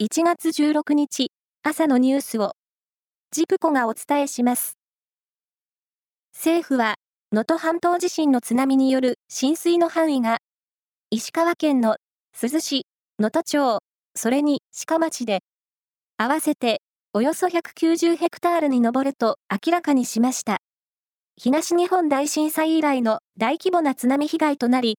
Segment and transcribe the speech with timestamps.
[0.00, 1.32] 1月16日
[1.64, 2.52] 朝のニュースを
[3.32, 4.78] ジプコがお伝えします。
[6.32, 6.94] 政府は
[7.32, 10.38] 能登半島地震の津波による浸水の範囲が
[11.10, 11.96] 石川県の
[12.32, 12.86] 珠洲市、
[13.18, 13.80] 能登町、
[14.14, 15.40] それに鹿町で
[16.16, 16.80] 合わせて
[17.12, 20.58] およそ190ヘクタールに上ると明らかにしました。
[21.36, 24.96] 東日本大震災以来の大規模な津波被害となり、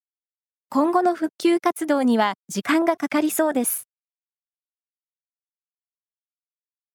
[0.68, 3.89] 今後の復旧活動には時間がかかりそうです。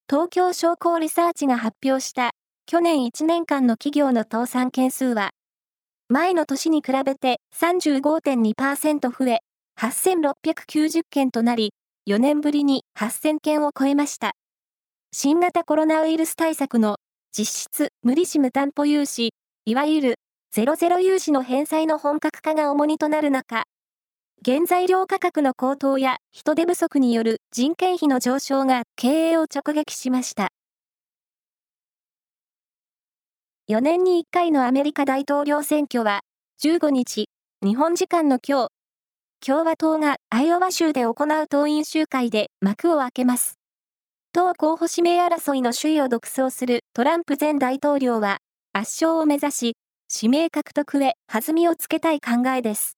[0.07, 2.33] 東京商工リサーチが発表した
[2.67, 5.31] 去年1年間の企業の倒産件数は、
[6.09, 9.39] 前の年に比べて35.2%増え、
[9.79, 11.73] 8690件となり、
[12.07, 14.33] 4年ぶりに8000件を超えました。
[15.11, 16.97] 新型コロナウイルス対策の
[17.35, 19.33] 実質無利子無担保融資、
[19.65, 20.15] いわゆる
[20.51, 23.63] ゼロゼロ融資の返済の本格化が重荷となる中、
[24.45, 30.49] 原材料価格の高騰や人手不足による人件費の上昇が経営を直撃しました。
[33.69, 36.19] 4年に1回のアメリカ大統領選挙は、
[36.61, 37.29] 15日、
[37.63, 38.67] 日本時間の今日、
[39.39, 43.57] 共和党がアイオワ州で行う党員集会で幕を開けます。
[44.33, 48.39] 党候補指名争いの首位を独走するトランプ前大統領は、
[48.73, 49.77] 圧勝を目指し、
[50.13, 52.97] 指名獲得へ弾みをつけたい考えです。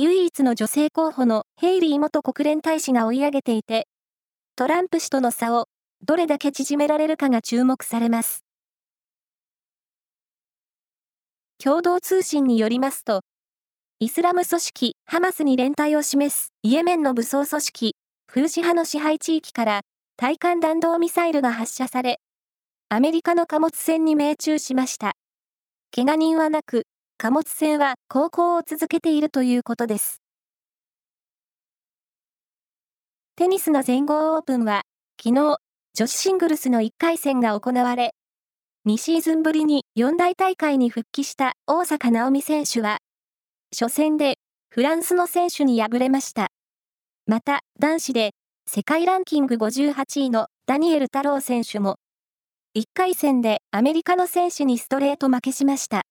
[0.00, 3.88] 唯一の女性候補のヘイリー元国連大使が追い上げていて、
[4.54, 5.66] トランプ氏との差を
[6.06, 8.44] どれだけ縮められるかが注目されます。
[11.60, 13.22] 共同通信によりますと、
[13.98, 17.96] イスラム組織ハマスに連帯を示すイエメンの武装組織
[18.30, 19.80] フーシ派の支配地域から
[20.16, 22.20] 対艦弾道ミサイルが発射され、
[22.88, 25.14] アメリカの貨物船に命中しました。
[25.92, 26.84] 怪我人はなく、
[27.20, 30.22] 貨物船は航行を続けているということです。
[33.34, 34.82] テニスの全豪オープンは、
[35.20, 35.58] 昨日、
[35.94, 38.14] 女子シングルスの1回戦が行われ、
[38.86, 42.98] 2シーズンぶりに四大大会に復帰した大坂なおみ選手は、
[43.76, 44.36] 初戦で
[44.70, 46.52] フランスの選手に敗れました。
[47.26, 48.30] また、男子で
[48.68, 51.96] 世界ランキング58位のダニエル太郎選手も、
[52.76, 56.02] 1回戦でアメリカの選手にストレート負けしました。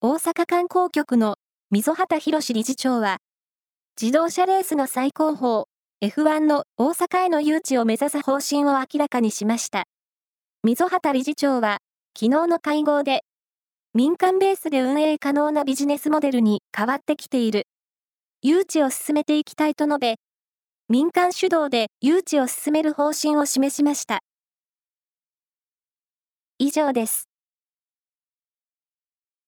[0.00, 1.38] 大阪観光局の
[1.72, 3.16] 溝端博理事長は、
[4.00, 5.64] 自動車レースの最高峰
[6.00, 9.86] F1 の大阪への誘致を目指す方針を明らかにしました。
[10.62, 11.78] 溝端理事長は、
[12.16, 13.24] 昨日の会合で、
[13.92, 17.66] 民間ベースで運営可能なビジネスモデルに変わってきている。
[18.40, 20.14] 誘致を進めていきたいと述べ、
[20.88, 24.20] 民間主導で誘致を進める方針を示しました。
[26.60, 27.28] 以上です。